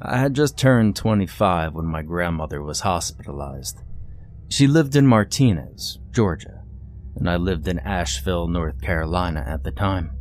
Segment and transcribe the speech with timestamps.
[0.00, 3.82] I had just turned 25 when my grandmother was hospitalized.
[4.48, 6.62] She lived in Martinez, Georgia,
[7.16, 10.12] and I lived in Asheville, North Carolina at the time.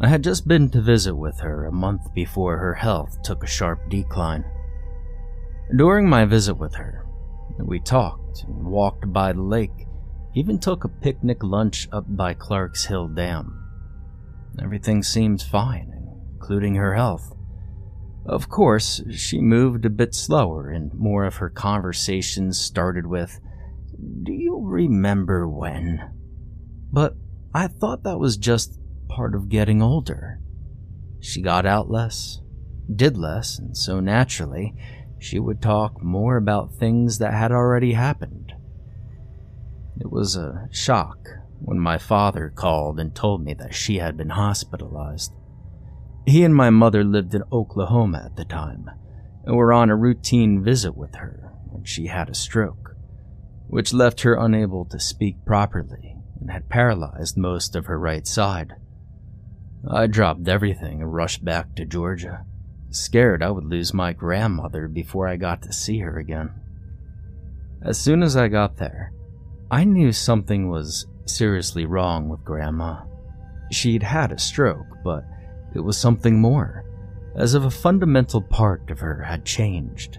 [0.00, 3.46] I had just been to visit with her a month before her health took a
[3.46, 4.44] sharp decline.
[5.76, 7.06] During my visit with her,
[7.58, 9.86] we talked and walked by the lake,
[10.34, 13.62] even took a picnic lunch up by Clark's Hill Dam.
[14.60, 15.94] Everything seemed fine,
[16.34, 17.32] including her health.
[18.24, 23.40] Of course, she moved a bit slower, and more of her conversations started with,
[24.22, 26.12] Do you remember when?
[26.92, 27.16] But
[27.52, 30.38] I thought that was just part of getting older.
[31.20, 32.40] She got out less,
[32.94, 34.74] did less, and so naturally,
[35.18, 38.52] she would talk more about things that had already happened.
[40.00, 41.18] It was a shock
[41.60, 45.32] when my father called and told me that she had been hospitalized.
[46.26, 48.88] He and my mother lived in Oklahoma at the time
[49.44, 52.94] and were on a routine visit with her when she had a stroke,
[53.66, 58.74] which left her unable to speak properly and had paralyzed most of her right side.
[59.90, 62.44] I dropped everything and rushed back to Georgia,
[62.90, 66.50] scared I would lose my grandmother before I got to see her again.
[67.82, 69.12] As soon as I got there,
[69.72, 73.02] I knew something was seriously wrong with Grandma.
[73.72, 75.24] She'd had a stroke, but
[75.74, 76.84] it was something more,
[77.34, 80.18] as if a fundamental part of her had changed.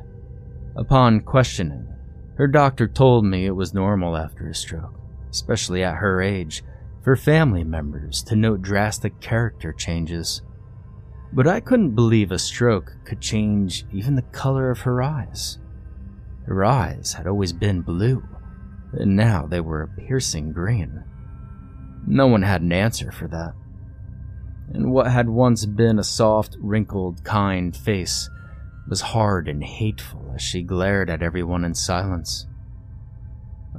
[0.76, 1.88] Upon questioning,
[2.36, 6.64] her doctor told me it was normal after a stroke, especially at her age,
[7.04, 10.42] for family members to note drastic character changes.
[11.32, 15.60] But I couldn't believe a stroke could change even the color of her eyes.
[16.46, 18.24] Her eyes had always been blue,
[18.94, 21.04] and now they were a piercing green.
[22.06, 23.54] No one had an answer for that
[24.72, 28.30] and what had once been a soft, wrinkled, kind face
[28.88, 32.48] was hard and hateful as she glared at everyone in silence.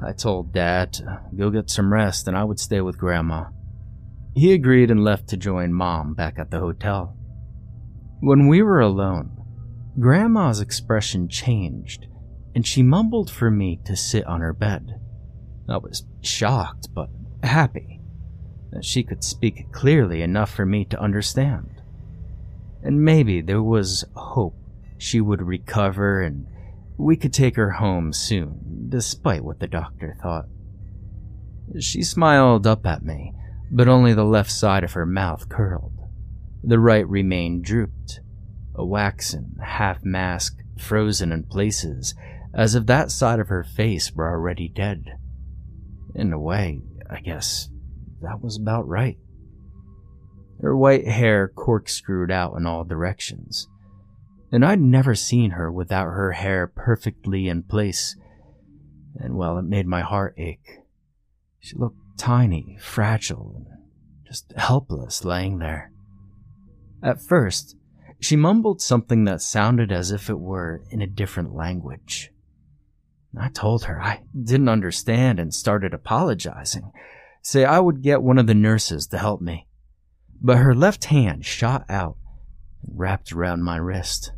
[0.03, 3.47] I told Dad to go get some rest and I would stay with Grandma.
[4.35, 7.17] He agreed and left to join Mom back at the hotel.
[8.21, 9.31] When we were alone,
[10.01, 12.07] Grandma's expression changed
[12.55, 15.01] and she mumbled for me to sit on her bed.
[15.69, 17.09] I was shocked but
[17.43, 18.01] happy
[18.75, 21.81] that she could speak clearly enough for me to understand.
[22.83, 24.57] And maybe there was hope
[24.99, 26.47] she would recover and
[26.99, 30.47] we could take her home soon, despite what the doctor thought.
[31.79, 33.33] She smiled up at me,
[33.71, 35.99] but only the left side of her mouth curled.
[36.63, 38.21] The right remained drooped,
[38.75, 42.15] a waxen, half mask frozen in places,
[42.53, 45.17] as if that side of her face were already dead.
[46.15, 46.81] In a way,
[47.11, 47.69] I guess
[48.25, 49.19] that was about right.
[50.61, 53.69] Her white hair corkscrewed out in all directions,
[54.51, 58.17] and I'd never seen her without her hair perfectly in place,
[59.17, 60.79] and well, it made my heart ache.
[61.59, 63.67] She looked tiny, fragile, and
[64.27, 65.93] just helpless laying there.
[67.03, 67.77] At first,
[68.21, 72.31] she mumbled something that sounded as if it were in a different language.
[73.39, 76.93] I told her I didn't understand and started apologizing
[77.45, 79.69] say I would get one of the nurses to help me.
[80.41, 82.17] But her left hand shot out
[82.83, 84.33] and wrapped around my wrist.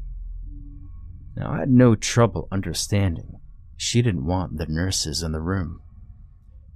[1.36, 3.40] Now, I had no trouble understanding
[3.76, 5.80] she didn't want the nurses in the room.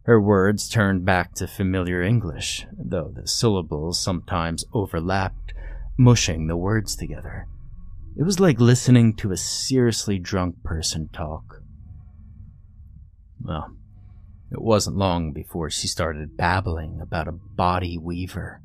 [0.04, 5.54] Her words turned back to familiar English, though the syllables sometimes overlapped,
[5.98, 7.46] mushing the words together.
[8.16, 11.62] It was like listening to a seriously drunk person talk.
[13.42, 13.74] Well,
[14.50, 18.61] it wasn't long before she started babbling about a body weaver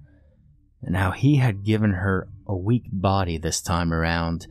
[0.82, 4.48] and how he had given her a weak body this time around,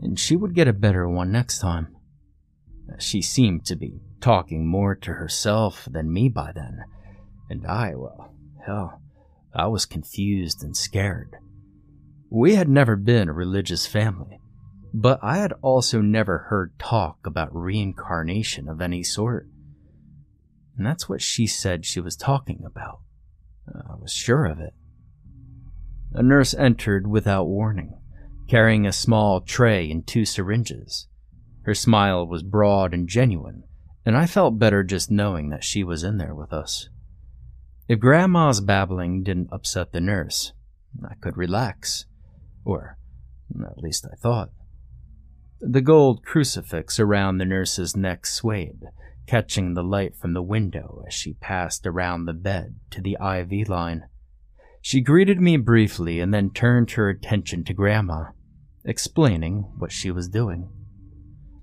[0.00, 1.96] and she would get a better one next time.
[2.98, 6.84] She seemed to be talking more to herself than me by then,
[7.48, 8.34] and I, well,
[8.64, 9.00] hell,
[9.54, 11.36] I was confused and scared.
[12.30, 14.40] We had never been a religious family,
[14.92, 19.48] but I had also never heard talk about reincarnation of any sort.
[20.76, 23.00] And that's what she said she was talking about.
[23.68, 24.74] I was sure of it.
[26.12, 27.98] A nurse entered without warning,
[28.48, 31.08] carrying a small tray and two syringes.
[31.62, 33.64] Her smile was broad and genuine,
[34.04, 36.88] and I felt better just knowing that she was in there with us.
[37.88, 40.52] If Grandma's babbling didn't upset the nurse,
[41.04, 42.06] I could relax.
[42.64, 42.98] Or,
[43.64, 44.50] at least I thought.
[45.60, 48.82] The gold crucifix around the nurse's neck swayed,
[49.26, 53.68] catching the light from the window as she passed around the bed to the IV
[53.68, 54.04] line.
[54.80, 58.26] She greeted me briefly and then turned her attention to Grandma,
[58.84, 60.70] explaining what she was doing.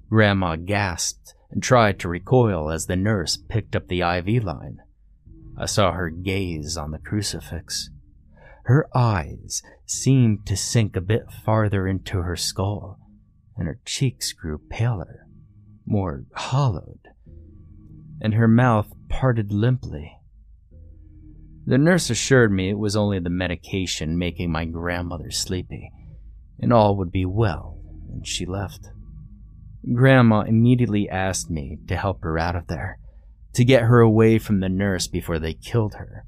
[0.10, 4.80] Grandma gasped and tried to recoil as the nurse picked up the IV line.
[5.58, 7.90] I saw her gaze on the crucifix.
[8.66, 13.00] Her eyes seemed to sink a bit farther into her skull,
[13.56, 15.28] and her cheeks grew paler,
[15.86, 17.00] more hollowed,
[18.24, 20.18] and her mouth parted limply.
[21.66, 25.92] The nurse assured me it was only the medication making my grandmother sleepy,
[26.60, 27.80] and all would be well,
[28.10, 28.90] and she left.
[29.94, 33.00] Grandma immediately asked me to help her out of there,
[33.54, 36.26] to get her away from the nurse before they killed her.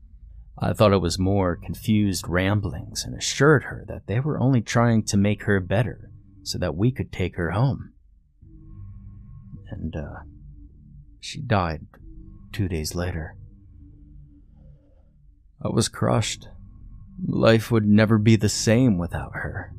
[0.60, 5.04] I thought it was more confused ramblings and assured her that they were only trying
[5.06, 6.10] to make her better
[6.44, 7.94] so that we could take her home.
[9.70, 10.20] And, uh,
[11.25, 11.88] she died
[12.51, 13.36] two days later.
[15.60, 16.48] I was crushed.
[17.27, 19.74] Life would never be the same without her.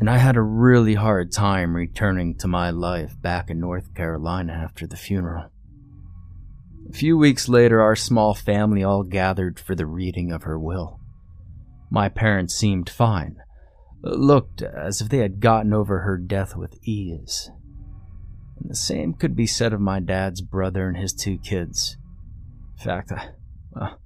[0.00, 4.54] And I had a really hard time returning to my life back in North Carolina
[4.54, 5.50] after the funeral.
[6.88, 11.00] A few weeks later, our small family all gathered for the reading of her will.
[11.90, 13.36] My parents seemed fine,
[14.02, 17.50] looked as if they had gotten over her death with ease.
[18.58, 21.96] And the same could be said of my dad's brother and his two kids.
[22.78, 23.30] In fact, I,
[23.72, 24.00] well,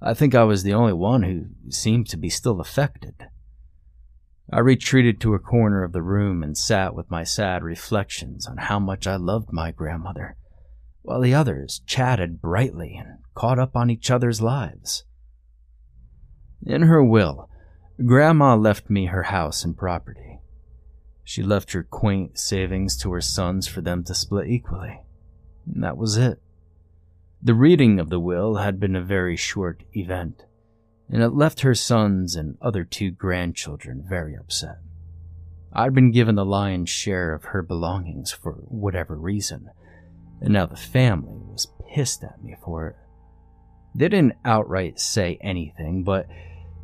[0.00, 3.14] I think I was the only one who seemed to be still affected.
[4.52, 8.58] I retreated to a corner of the room and sat with my sad reflections on
[8.58, 10.36] how much I loved my grandmother,
[11.02, 15.04] while the others chatted brightly and caught up on each other's lives.
[16.64, 17.50] In her will,
[18.04, 20.35] Grandma left me her house and property.
[21.28, 25.00] She left her quaint savings to her sons for them to split equally.
[25.66, 26.40] And that was it.
[27.42, 30.44] The reading of the will had been a very short event,
[31.10, 34.78] and it left her sons and other two grandchildren very upset.
[35.72, 39.70] I'd been given the lion's share of her belongings for whatever reason,
[40.40, 42.96] and now the family was pissed at me for it.
[43.96, 46.28] They didn't outright say anything, but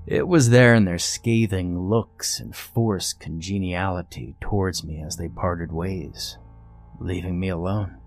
[0.06, 5.72] it was there in their scathing looks and forced congeniality towards me as they parted
[5.72, 6.38] ways,
[6.98, 7.98] leaving me alone.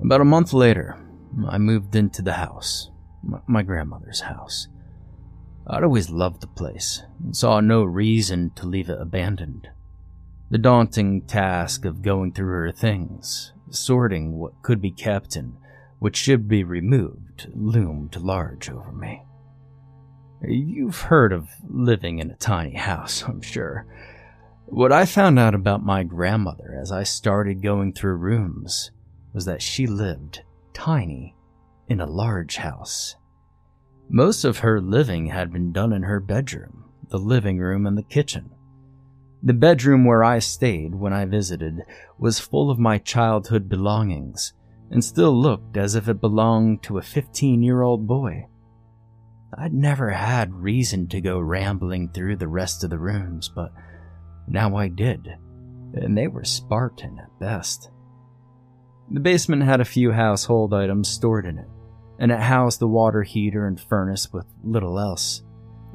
[0.00, 0.98] About a month later,
[1.48, 2.90] I moved into the house,
[3.46, 4.68] my grandmother's house.
[5.66, 9.68] I'd always loved the place and saw no reason to leave it abandoned.
[10.50, 15.56] The daunting task of going through her things, sorting what could be kept and
[16.04, 19.24] what should be removed, loomed large over me.
[20.46, 23.86] You've heard of living in a tiny house, I'm sure.
[24.66, 28.90] What I found out about my grandmother as I started going through rooms
[29.32, 30.42] was that she lived
[30.74, 31.36] tiny
[31.88, 33.16] in a large house.
[34.10, 38.02] Most of her living had been done in her bedroom, the living room, and the
[38.02, 38.50] kitchen.
[39.42, 41.80] The bedroom where I stayed when I visited
[42.18, 44.52] was full of my childhood belongings
[44.94, 48.46] and still looked as if it belonged to a 15 year old boy.
[49.58, 53.72] I'd never had reason to go rambling through the rest of the rooms, but
[54.46, 55.28] now I did,
[55.94, 57.90] and they were Spartan at best.
[59.10, 61.68] The basement had a few household items stored in it,
[62.18, 65.42] and it housed the water heater and furnace with little else.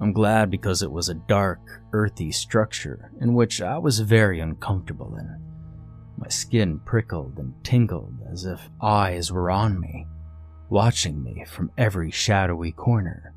[0.01, 1.59] I'm glad because it was a dark,
[1.93, 5.48] earthy structure in which I was very uncomfortable in.
[6.19, 10.06] My skin prickled and tingled as if eyes were on me,
[10.69, 13.33] watching me from every shadowy corner,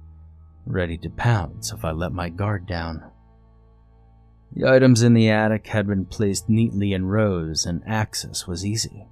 [0.66, 3.04] ready to pounce if I let my guard down.
[4.54, 9.06] The items in the attic had been placed neatly in rows, and access was easy.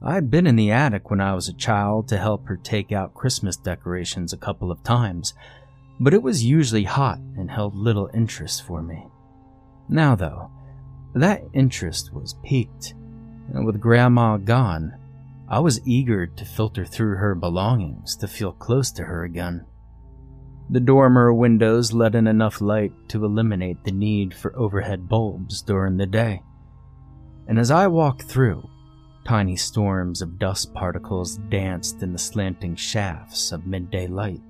[0.00, 3.14] I'd been in the attic when I was a child to help her take out
[3.14, 5.34] Christmas decorations a couple of times,
[5.98, 9.08] but it was usually hot and held little interest for me.
[9.88, 10.52] Now, though,
[11.22, 12.94] that interest was piqued,
[13.52, 14.94] and with Grandma gone,
[15.48, 19.66] I was eager to filter through her belongings to feel close to her again.
[20.70, 25.96] The dormer windows let in enough light to eliminate the need for overhead bulbs during
[25.96, 26.42] the day.
[27.46, 28.68] And as I walked through,
[29.26, 34.40] Tiny storms of dust particles danced in the slanting shafts of midday light.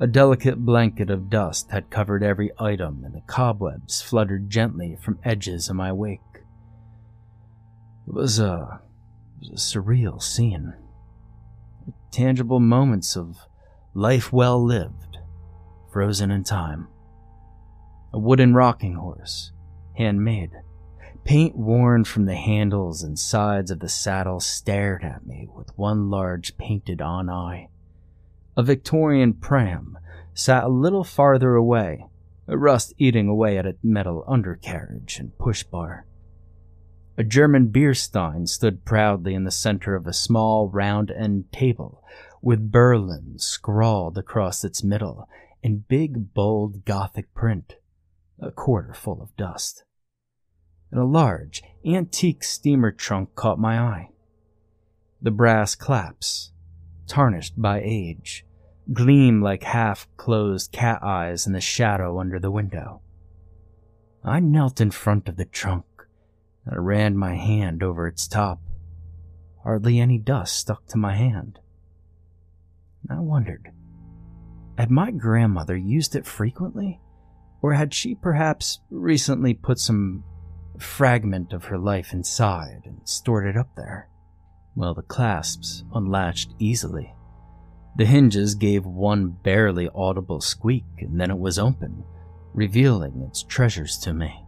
[0.00, 5.18] A delicate blanket of dust had covered every item, and the cobwebs fluttered gently from
[5.24, 6.20] edges in my wake.
[8.06, 8.80] It was a,
[9.40, 10.74] it was a surreal scene.
[12.10, 13.38] Tangible moments of
[13.94, 15.18] life well lived,
[15.92, 16.88] frozen in time.
[18.12, 19.52] A wooden rocking horse,
[19.96, 20.50] handmade,
[21.24, 26.10] Paint worn from the handles and sides of the saddle stared at me with one
[26.10, 27.68] large painted on eye.
[28.56, 29.98] A Victorian pram
[30.32, 32.06] sat a little farther away,
[32.46, 36.06] rust eating away at its metal undercarriage and push bar.
[37.16, 42.02] A German beer stein stood proudly in the center of a small round end table,
[42.42, 45.28] with Berlin scrawled across its middle
[45.62, 47.76] in big, bold Gothic print,
[48.38, 49.84] a quarter full of dust.
[50.90, 54.10] And a large, antique steamer trunk caught my eye.
[55.22, 56.52] The brass claps,
[57.06, 58.43] tarnished by age,
[58.92, 63.00] gleam like half closed cat eyes in the shadow under the window.
[64.22, 65.84] I knelt in front of the trunk
[66.70, 68.60] I ran my hand over its top.
[69.62, 71.58] Hardly any dust stuck to my hand.
[73.10, 73.70] I wondered,
[74.78, 77.00] had my grandmother used it frequently?
[77.60, 80.24] Or had she perhaps recently put some
[80.78, 84.08] fragment of her life inside and stored it up there?
[84.74, 87.13] Well, the clasps unlatched easily.
[87.96, 92.04] The hinges gave one barely audible squeak, and then it was open,
[92.52, 94.44] revealing its treasures to me.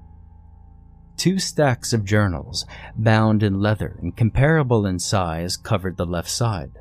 [1.17, 6.73] Two stacks of journals, bound in leather and comparable in size, covered the left side.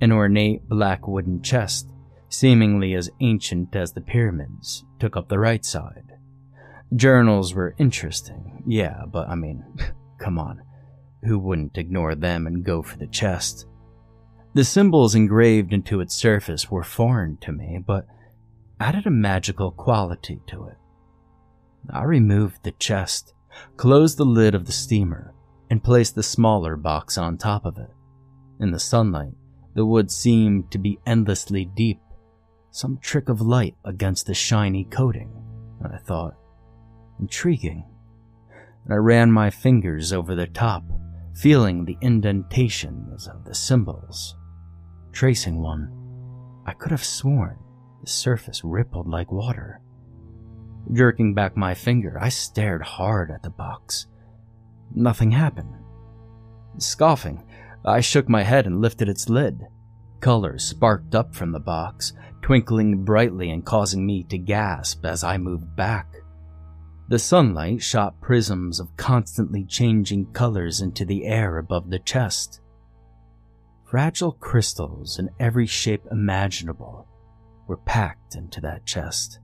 [0.00, 1.90] An ornate black wooden chest,
[2.28, 6.12] seemingly as ancient as the pyramids, took up the right side.
[6.94, 9.64] Journals were interesting, yeah, but I mean,
[10.18, 10.62] come on.
[11.24, 13.66] Who wouldn't ignore them and go for the chest?
[14.56, 18.06] The symbols engraved into its surface were foreign to me, but
[18.80, 20.78] added a magical quality to it.
[21.90, 23.34] I removed the chest,
[23.76, 25.34] closed the lid of the steamer,
[25.68, 27.90] and placed the smaller box on top of it.
[28.58, 29.34] In the sunlight,
[29.74, 32.00] the wood seemed to be endlessly deep,
[32.70, 35.34] some trick of light against the shiny coating,
[35.84, 36.34] I thought.
[37.20, 37.84] Intriguing.
[38.86, 40.82] And I ran my fingers over the top,
[41.34, 44.34] feeling the indentations of the symbols.
[45.16, 45.90] Tracing one,
[46.66, 47.56] I could have sworn
[48.02, 49.80] the surface rippled like water.
[50.92, 54.08] Jerking back my finger, I stared hard at the box.
[54.94, 55.74] Nothing happened.
[56.76, 57.42] Scoffing,
[57.82, 59.66] I shook my head and lifted its lid.
[60.20, 65.38] Colors sparked up from the box, twinkling brightly and causing me to gasp as I
[65.38, 66.14] moved back.
[67.08, 72.60] The sunlight shot prisms of constantly changing colors into the air above the chest.
[73.96, 77.08] Fragile crystals in every shape imaginable
[77.66, 79.38] were packed into that chest.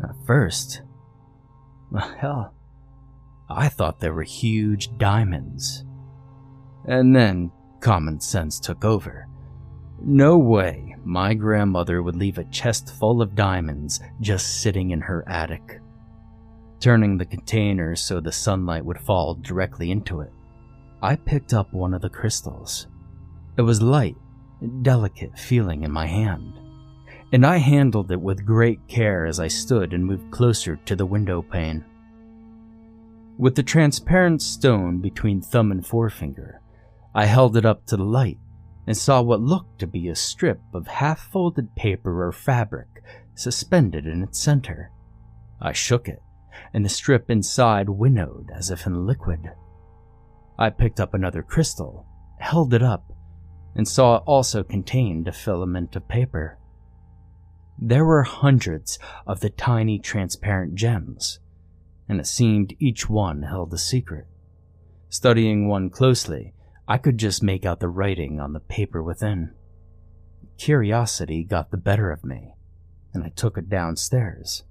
[0.00, 0.82] At first,
[1.90, 2.54] well, hell,
[3.50, 5.84] I thought they were huge diamonds.
[6.84, 9.26] And then common sense took over.
[10.00, 15.28] No way my grandmother would leave a chest full of diamonds just sitting in her
[15.28, 15.80] attic.
[16.78, 20.30] Turning the container so the sunlight would fall directly into it,
[21.02, 22.86] I picked up one of the crystals.
[23.56, 24.16] It was light,
[24.82, 26.52] delicate feeling in my hand
[27.32, 31.06] and I handled it with great care as I stood and moved closer to the
[31.06, 31.84] window pane.
[33.36, 36.60] With the transparent stone between thumb and forefinger,
[37.14, 38.38] I held it up to the light
[38.86, 43.02] and saw what looked to be a strip of half folded paper or fabric
[43.34, 44.90] suspended in its center.
[45.60, 46.22] I shook it,
[46.72, 49.50] and the strip inside winnowed as if in liquid.
[50.58, 52.06] I picked up another crystal,
[52.38, 53.12] held it up,
[53.76, 56.58] and saw it also contained a filament of paper.
[57.78, 61.40] There were hundreds of the tiny transparent gems,
[62.08, 64.26] and it seemed each one held a secret.
[65.10, 66.54] Studying one closely,
[66.88, 69.52] I could just make out the writing on the paper within.
[70.56, 72.54] Curiosity got the better of me,
[73.12, 74.64] and I took it downstairs.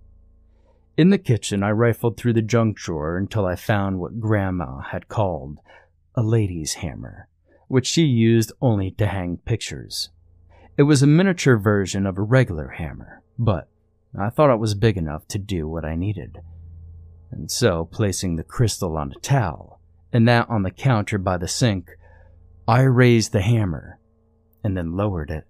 [0.97, 5.09] In the kitchen, I rifled through the junk drawer until I found what Grandma had
[5.09, 5.59] called
[6.15, 7.27] a lady's hammer,
[7.67, 10.09] which she used only to hang pictures.
[10.77, 13.69] It was a miniature version of a regular hammer, but
[14.17, 16.39] I thought it was big enough to do what I needed.
[17.31, 19.79] And so, placing the crystal on a towel
[20.13, 21.91] and that on the counter by the sink,
[22.67, 23.99] I raised the hammer
[24.63, 25.45] and then lowered it.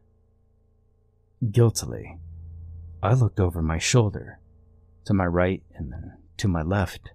[1.51, 2.17] Guiltily,
[3.03, 4.39] I looked over my shoulder,
[5.05, 7.11] to my right and then to my left.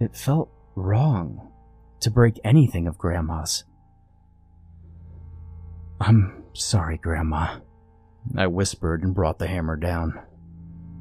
[0.00, 1.52] It felt wrong
[2.00, 3.64] to break anything of Grandma's.
[6.00, 7.60] I'm sorry, Grandma.
[8.36, 10.20] I whispered and brought the hammer down.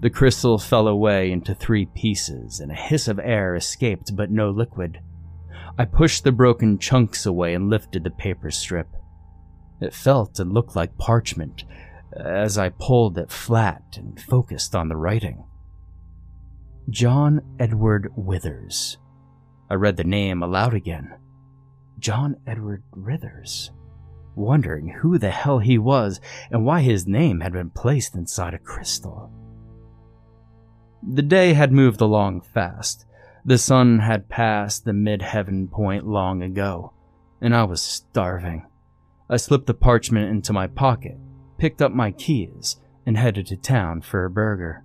[0.01, 4.49] The crystal fell away into three pieces, and a hiss of air escaped, but no
[4.49, 4.99] liquid.
[5.77, 8.87] I pushed the broken chunks away and lifted the paper strip.
[9.81, 11.65] It felt and looked like parchment
[12.15, 15.43] as I pulled it flat and focused on the writing.
[16.89, 18.97] John Edward Withers.
[19.69, 21.15] I read the name aloud again.
[21.99, 23.71] John Edward Withers
[24.35, 26.19] wondering who the hell he was
[26.51, 29.31] and why his name had been placed inside a crystal.
[31.07, 33.05] The day had moved along fast.
[33.45, 36.93] The sun had passed the mid-heaven point long ago,
[37.41, 38.65] and I was starving.
[39.29, 41.17] I slipped the parchment into my pocket,
[41.57, 44.83] picked up my keys, and headed to town for a burger.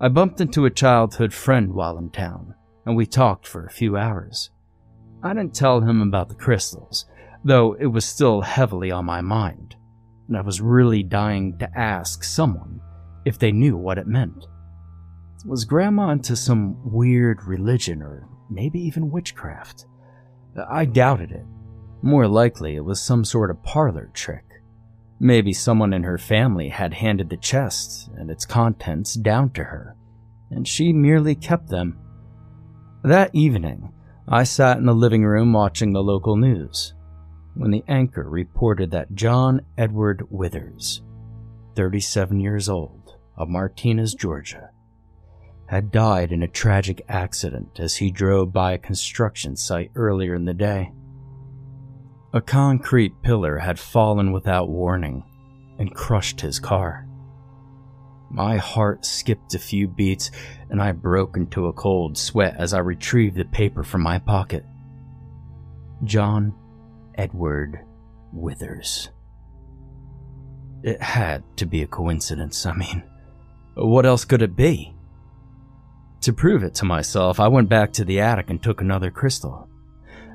[0.00, 2.54] I bumped into a childhood friend while in town,
[2.88, 4.48] and we talked for a few hours.
[5.22, 7.04] I didn't tell him about the crystals,
[7.44, 9.76] though it was still heavily on my mind,
[10.26, 12.80] and I was really dying to ask someone
[13.26, 14.46] if they knew what it meant.
[15.44, 19.84] Was Grandma into some weird religion or maybe even witchcraft?
[20.70, 21.44] I doubted it.
[22.00, 24.46] More likely, it was some sort of parlor trick.
[25.20, 29.94] Maybe someone in her family had handed the chest and its contents down to her,
[30.50, 31.98] and she merely kept them.
[33.04, 33.92] That evening,
[34.26, 36.94] I sat in the living room watching the local news
[37.54, 41.02] when the anchor reported that John Edward Withers,
[41.74, 44.70] 37 years old, of Martinez, Georgia,
[45.66, 50.44] had died in a tragic accident as he drove by a construction site earlier in
[50.44, 50.92] the day.
[52.32, 55.24] A concrete pillar had fallen without warning
[55.78, 57.07] and crushed his car.
[58.30, 60.30] My heart skipped a few beats
[60.70, 64.64] and I broke into a cold sweat as I retrieved the paper from my pocket.
[66.04, 66.54] John
[67.14, 67.80] Edward
[68.32, 69.10] Withers.
[70.82, 73.02] It had to be a coincidence, I mean.
[73.74, 74.94] What else could it be?
[76.22, 79.68] To prove it to myself, I went back to the attic and took another crystal.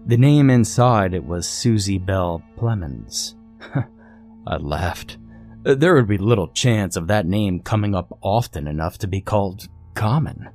[0.06, 3.36] The name inside it was Susie Bell Plemons.
[4.48, 5.18] I laughed.
[5.66, 9.22] Uh, there would be little chance of that name coming up often enough to be
[9.22, 10.50] called common.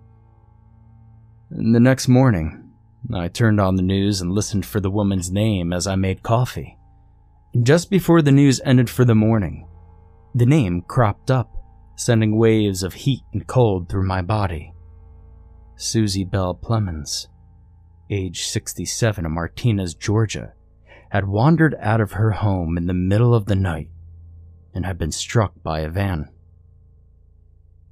[1.50, 2.70] The next morning,
[3.14, 6.76] I turned on the news and listened for the woman's name as I made coffee.
[7.62, 9.66] Just before the news ended for the morning,
[10.34, 11.50] the name cropped up,
[11.96, 14.74] sending waves of heat and cold through my body.
[15.76, 17.28] Susie Bell Plemons
[18.11, 20.52] age 67 of Martinez, Georgia,
[21.11, 23.88] had wandered out of her home in the middle of the night
[24.78, 26.30] and had been struck by a van.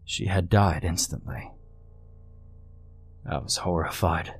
[0.04, 1.50] She had died instantly.
[3.28, 4.36] I was horrified.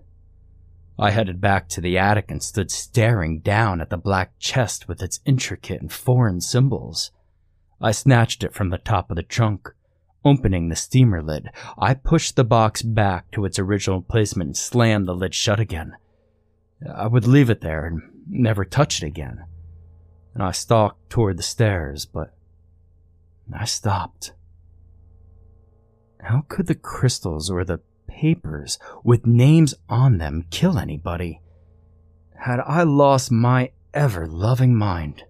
[0.99, 5.03] I headed back to the attic and stood staring down at the black chest with
[5.03, 7.11] its intricate and foreign symbols.
[7.81, 9.75] I snatched it from the top of the trunk
[10.27, 15.07] Opening the steamer lid, I pushed the box back to its original placement and slammed
[15.07, 15.97] the lid shut again.
[16.93, 19.45] I would leave it there and never touch it again.
[20.35, 22.35] And I stalked toward the stairs, but
[23.53, 24.33] I stopped.
[26.21, 31.41] How could the crystals or the papers with names on them kill anybody?
[32.35, 35.25] Had I lost my ever loving mind?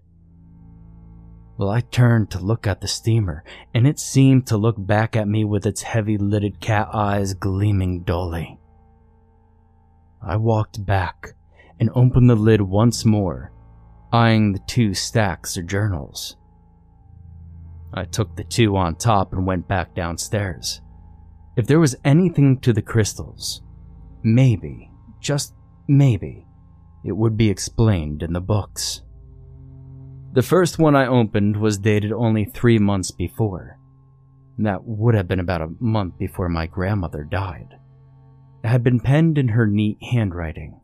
[1.57, 5.27] Well, I turned to look at the steamer, and it seemed to look back at
[5.27, 8.59] me with its heavy lidded cat eyes gleaming dully.
[10.21, 11.33] I walked back
[11.79, 13.51] and opened the lid once more,
[14.11, 16.35] eyeing the two stacks of journals.
[17.93, 20.81] I took the two on top and went back downstairs.
[21.55, 23.61] If there was anything to the crystals,
[24.23, 25.53] maybe, just
[25.87, 26.45] maybe,
[27.03, 29.01] it would be explained in the books.
[30.33, 33.79] The first one I opened was dated only three months before.
[34.59, 37.79] That would have been about a month before my grandmother died.
[38.63, 40.79] It had been penned in her neat handwriting.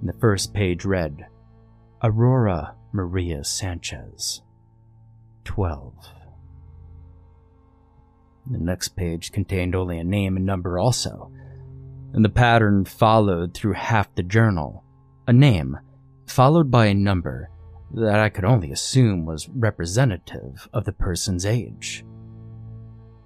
[0.00, 1.26] And the first page read,
[2.02, 4.42] Aurora Maria Sanchez,
[5.44, 5.92] 12.
[8.50, 11.32] The next page contained only a name and number also,
[12.12, 14.84] and the pattern followed through half the journal.
[15.26, 15.76] A name,
[16.26, 17.50] followed by a number,
[17.94, 22.04] that I could only assume was representative of the person's age.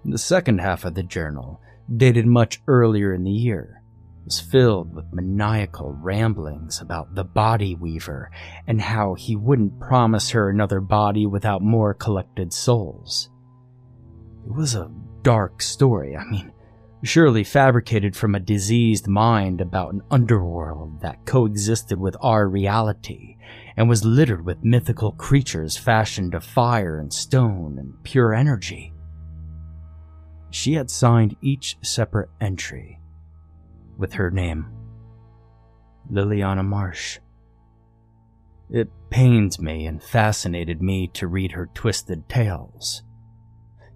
[0.04, 1.60] The second half of the journal,
[1.94, 3.82] dated much earlier in the year,
[4.24, 8.30] was filled with maniacal ramblings about the body weaver
[8.66, 13.28] and how he wouldn't promise her another body without more collected souls.
[14.46, 14.90] It was a
[15.22, 16.16] dark story.
[16.16, 16.52] I mean,
[17.02, 23.36] surely fabricated from a diseased mind about an underworld that coexisted with our reality
[23.76, 28.92] and was littered with mythical creatures fashioned of fire and stone and pure energy.
[30.50, 32.98] She had signed each separate entry
[33.96, 34.66] with her name
[36.10, 37.20] Liliana Marsh.
[38.68, 43.02] It pained me and fascinated me to read her twisted tales.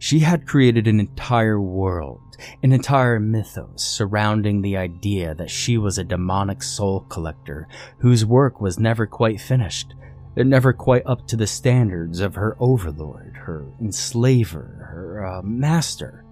[0.04, 5.96] She had created an entire world, an entire mythos surrounding the idea that she was
[5.96, 7.68] a demonic soul collector
[8.00, 9.94] whose work was never quite finished,
[10.36, 16.22] never quite up to the standards of her overlord, her enslaver, her uh, master.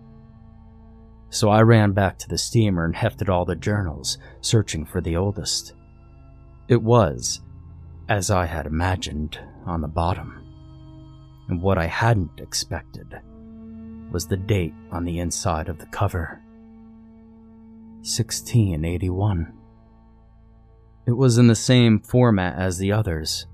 [1.30, 5.16] so I ran back to the steamer and hefted all the journals, searching for the
[5.16, 5.72] oldest.
[6.68, 7.40] It was,
[8.10, 10.44] as I had imagined, on the bottom.
[11.48, 13.18] And what I hadn't expected
[14.12, 16.42] was the date on the inside of the cover
[18.02, 19.52] 1681.
[21.06, 23.46] It was in the same format as the others.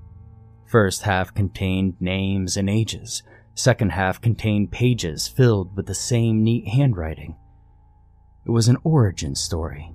[0.66, 3.22] First half contained names and ages,
[3.54, 7.36] second half contained pages filled with the same neat handwriting.
[8.46, 9.92] It was an origin story.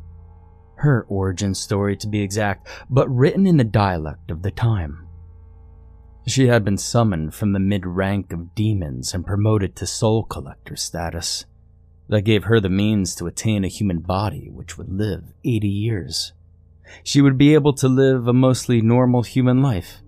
[0.75, 5.07] Her origin story, to be exact, but written in the dialect of the time.
[6.25, 10.75] She had been summoned from the mid rank of demons and promoted to soul collector
[10.75, 11.45] status.
[12.09, 16.33] That gave her the means to attain a human body which would live 80 years.
[17.03, 20.01] She would be able to live a mostly normal human life.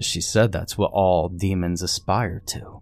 [0.00, 2.80] She said that's what all demons aspire to,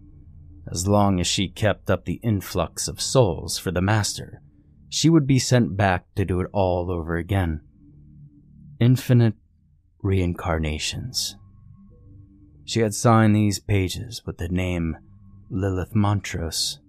[0.69, 4.41] as long as she kept up the influx of souls for the Master
[4.95, 7.59] she would be sent back to do it all over again.
[8.79, 9.33] Infinite
[10.01, 11.35] reincarnations.
[12.67, 14.97] She had signed these pages with the name
[15.51, 16.79] Lilith Montrose.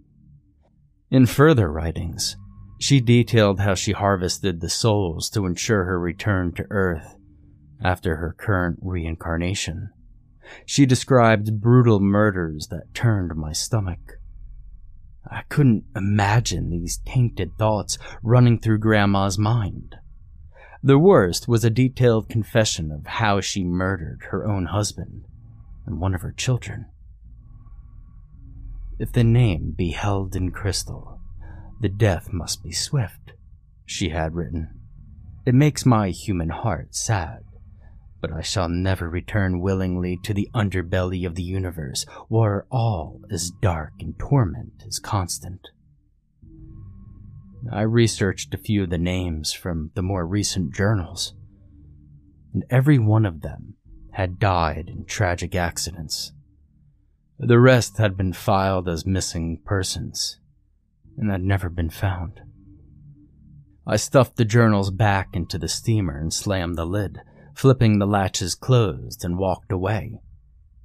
[1.11, 2.39] In further writings,
[2.81, 7.17] she detailed how she harvested the souls to ensure her return to Earth
[7.85, 9.91] after her current reincarnation.
[10.65, 14.19] She described brutal murders that turned my stomach.
[15.31, 19.97] I couldn't imagine these tainted thoughts running through Grandma's mind.
[20.83, 25.25] The worst was a detailed confession of how she murdered her own husband
[25.87, 26.87] and one of her children.
[28.99, 31.21] If the name be held in crystal,
[31.81, 33.33] the death must be swift,
[33.85, 34.81] she had written.
[35.45, 37.45] It makes my human heart sad
[38.21, 43.53] but I shall never return willingly to the underbelly of the universe, where all is
[43.53, 45.69] dark and torment is constant.
[47.71, 51.35] I researched a few of the names from the more recent journals,
[52.53, 53.76] and every one of them
[54.17, 56.33] had died in tragic accidents.
[57.39, 60.39] The rest had been filed as missing persons
[61.17, 62.41] and had never been found.
[63.87, 67.21] I stuffed the journals back into the steamer and slammed the lid
[67.57, 70.21] flipping the latches closed, and walked away.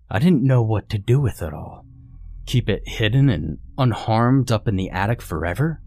[0.10, 1.86] I didn't know what to do with it all.
[2.46, 5.82] Keep it hidden and unharmed up in the attic forever?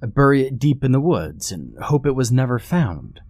[0.00, 3.20] Bury it deep in the woods and hope it was never found?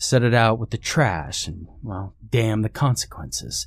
[0.00, 3.66] Set it out with the trash and, well, damn the consequences.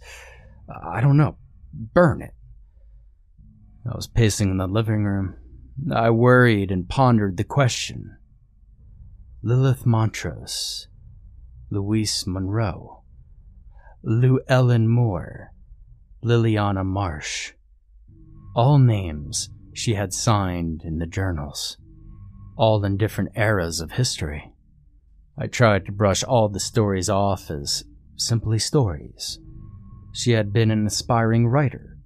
[0.68, 1.38] I don't know.
[1.72, 2.34] Burn it.
[3.90, 5.36] I was pacing in the living room.
[5.94, 8.18] I worried and pondered the question.
[9.42, 10.88] Lilith Montrose
[11.74, 13.02] Louise Monroe,
[14.04, 15.52] Lou Ellen Moore,
[16.24, 17.54] Liliana Marsh.
[18.56, 21.78] All names she had signed in the journals,
[22.56, 24.53] all in different eras of history.
[25.38, 27.84] I tried to brush all the stories off as
[28.16, 29.40] simply stories.
[30.14, 31.98] She had been an aspiring writer,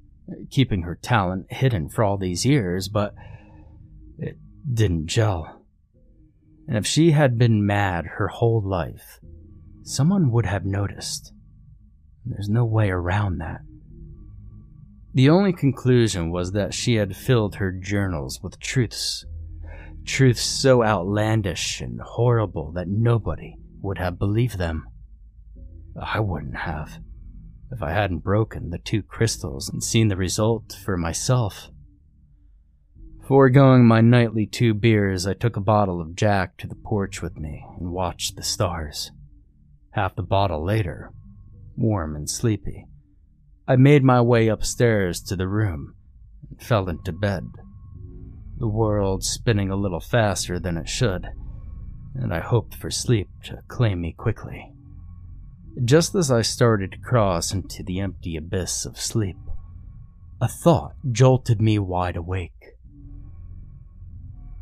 [0.50, 3.14] keeping her talent hidden for all these years, but
[4.18, 4.38] it
[4.74, 5.66] didn't gel.
[6.68, 9.20] And if she had been mad her whole life,
[9.84, 11.34] someone would have noticed.
[12.26, 13.62] There's no way around that.
[15.14, 19.26] The only conclusion was that she had filled her journals with truths.
[20.08, 24.88] Truths so outlandish and horrible that nobody would have believed them.
[26.02, 27.00] I wouldn't have,
[27.72, 31.70] if I hadn't broken the two crystals and seen the result for myself.
[33.28, 37.38] Foregoing my nightly two beers, I took a bottle of Jack to the porch with
[37.38, 39.12] me and watched the stars.
[39.92, 41.12] Half the bottle later,
[41.76, 42.86] warm and sleepy,
[43.68, 45.96] I made my way upstairs to the room
[46.50, 47.50] and fell into bed.
[48.60, 51.28] The world spinning a little faster than it should,
[52.16, 54.74] and I hoped for sleep to claim me quickly.
[55.86, 59.38] Just as I started to cross into the empty abyss of sleep,
[60.42, 62.76] a thought jolted me wide awake.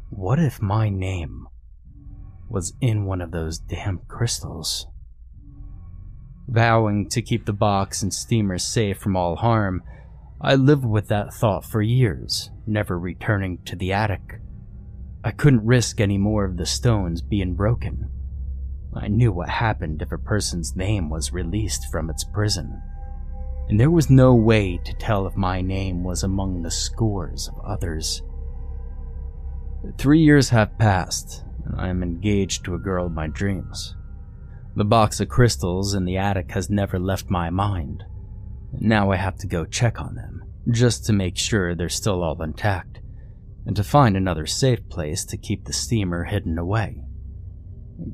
[0.10, 1.48] What if my name
[2.50, 4.88] was in one of those damn crystals?
[6.50, 9.82] Vowing to keep the box and steamer safe from all harm,
[10.42, 14.42] I lived with that thought for years, never returning to the attic.
[15.24, 18.10] I couldn't risk any more of the stones being broken.
[18.94, 22.82] I knew what happened if a person's name was released from its prison,
[23.68, 27.60] and there was no way to tell if my name was among the scores of
[27.66, 28.22] others.
[29.98, 33.96] Three years have passed, and I am engaged to a girl of my dreams.
[34.76, 38.04] The box of crystals in the attic has never left my mind.
[38.80, 42.42] Now I have to go check on them, just to make sure they're still all
[42.42, 43.00] intact,
[43.66, 47.04] and to find another safe place to keep the steamer hidden away.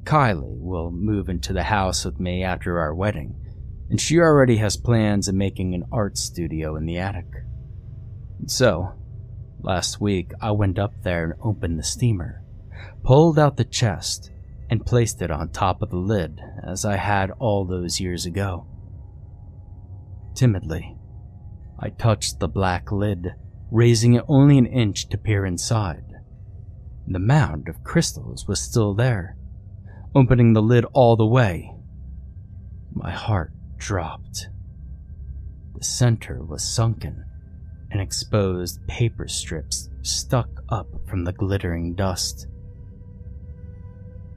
[0.03, 3.35] Kylie will move into the house with me after our wedding,
[3.89, 7.27] and she already has plans of making an art studio in the attic.
[8.45, 8.93] So,
[9.61, 12.43] last week I went up there and opened the steamer,
[13.03, 14.31] pulled out the chest,
[14.69, 18.65] and placed it on top of the lid as I had all those years ago.
[20.33, 20.97] Timidly,
[21.79, 23.33] I touched the black lid,
[23.69, 26.05] raising it only an inch to peer inside.
[27.07, 29.35] The mound of crystals was still there,
[30.15, 31.73] opening the lid all the way.
[32.93, 34.47] My heart dropped.
[35.75, 37.25] The center was sunken,
[37.89, 42.47] and exposed paper strips stuck up from the glittering dust.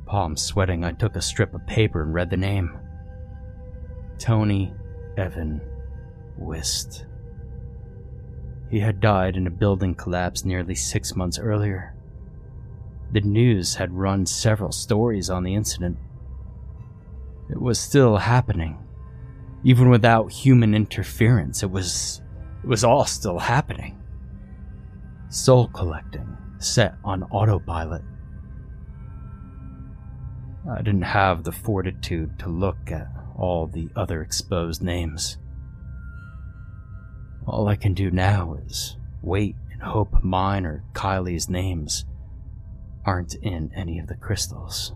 [0.06, 2.78] Palm sweating, I took a strip of paper and read the name
[4.18, 4.72] Tony
[5.16, 5.60] Evan
[6.36, 7.06] Wist.
[8.70, 11.94] He had died in a building collapse nearly six months earlier.
[13.12, 15.96] The news had run several stories on the incident.
[17.50, 18.78] It was still happening.
[19.62, 22.20] Even without human interference, it was
[22.62, 24.02] it was all still happening.
[25.28, 28.02] Soul collecting, set on autopilot.
[30.70, 35.38] I didn't have the fortitude to look at all the other exposed names.
[37.46, 42.04] All I can do now is wait and hope mine or Kylie's names
[43.04, 44.94] aren't in any of the crystals.